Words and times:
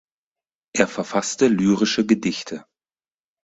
Er 0.73 0.87
verfasste 0.87 1.47
lyrische 1.47 2.03
Gedichte. 2.07 2.65